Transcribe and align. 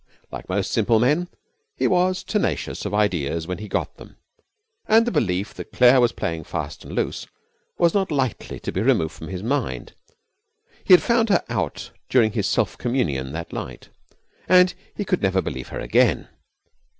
Like 0.31 0.49
most 0.49 0.71
simple 0.71 0.97
men, 0.99 1.27
he 1.75 1.85
was 1.85 2.23
tenacious 2.23 2.85
of 2.85 2.93
ideas 2.95 3.45
when 3.45 3.59
he 3.59 3.67
got 3.67 3.97
them, 3.97 4.15
and 4.87 5.05
the 5.05 5.11
belief 5.11 5.53
that 5.53 5.71
Claire 5.73 6.01
was 6.01 6.11
playing 6.11 6.43
fast 6.45 6.83
and 6.83 6.95
loose 6.95 7.27
was 7.77 7.93
not 7.93 8.09
lightly 8.09 8.59
to 8.61 8.71
be 8.71 8.81
removed 8.81 9.13
from 9.13 9.27
his 9.27 9.43
mind. 9.43 9.93
He 10.83 10.95
had 10.95 11.03
found 11.03 11.29
her 11.29 11.43
out 11.49 11.91
during 12.09 12.31
his 12.31 12.47
self 12.47 12.79
communion 12.79 13.31
that 13.33 13.53
night, 13.53 13.89
and 14.49 14.73
he 14.95 15.05
could 15.05 15.21
never 15.21 15.39
believe 15.39 15.67
her 15.67 15.79
again. 15.79 16.29